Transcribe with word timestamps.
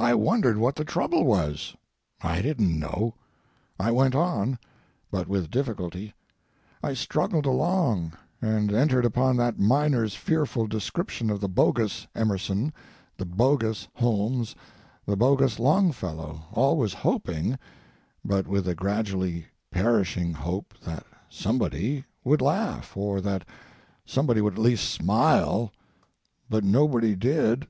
I 0.00 0.12
wondered 0.14 0.56
what 0.58 0.74
the 0.74 0.84
trouble 0.84 1.24
was. 1.24 1.76
I 2.20 2.42
didn't 2.42 2.76
know. 2.76 3.14
I 3.78 3.92
went 3.92 4.16
on, 4.16 4.58
but 5.08 5.28
with 5.28 5.52
difficulty—I 5.52 6.94
struggled 6.94 7.46
along, 7.46 8.14
and 8.40 8.72
entered 8.72 9.04
upon 9.04 9.36
that 9.36 9.60
miner's 9.60 10.16
fearful 10.16 10.66
description 10.66 11.30
of 11.30 11.38
the 11.40 11.48
bogus 11.48 12.08
Emerson, 12.12 12.72
the 13.16 13.24
bogus 13.24 13.86
Holmes, 13.94 14.56
the 15.06 15.16
bogus 15.16 15.60
Longfellow, 15.60 16.40
always 16.50 16.92
hoping—but 16.94 18.48
with 18.48 18.66
a 18.66 18.74
gradually 18.74 19.46
perishing 19.70 20.32
hope 20.32 20.74
that 20.84 21.06
somebody—would 21.28 22.40
laugh, 22.42 22.96
or 22.96 23.20
that 23.20 23.46
somebody 24.04 24.40
would 24.40 24.54
at 24.54 24.58
least 24.58 24.90
smile, 24.90 25.70
but 26.50 26.64
nobody 26.64 27.14
did. 27.14 27.68